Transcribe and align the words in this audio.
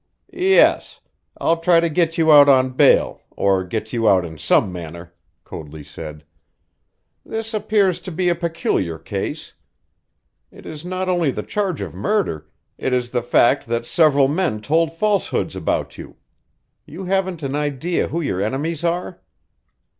"Yes. 0.33 0.99
I'll 1.39 1.57
try 1.57 1.79
to 1.79 1.87
get 1.87 2.17
you 2.17 2.31
out 2.31 2.49
on 2.49 2.71
bail, 2.71 3.21
or 3.29 3.63
get 3.63 3.93
you 3.93 4.09
out 4.09 4.25
in 4.25 4.39
some 4.39 4.71
manner," 4.71 5.13
Coadley 5.43 5.83
said. 5.83 6.23
"This 7.23 7.53
appears 7.53 7.99
to 7.99 8.11
be 8.11 8.27
a 8.27 8.33
peculiar 8.33 8.97
case. 8.97 9.53
It 10.49 10.65
is 10.65 10.83
not 10.83 11.07
only 11.07 11.29
the 11.29 11.43
charge 11.43 11.81
of 11.81 11.93
murder; 11.93 12.49
it 12.79 12.93
is 12.93 13.11
the 13.11 13.21
fact 13.21 13.67
that 13.67 13.85
several 13.85 14.27
men 14.27 14.59
told 14.59 14.91
falsehoods 14.97 15.55
about 15.55 15.99
you. 15.99 16.15
You 16.87 17.05
haven't 17.05 17.43
an 17.43 17.53
idea 17.53 18.07
who 18.07 18.21
your 18.21 18.41
enemies 18.41 18.83
are?" 18.83 19.21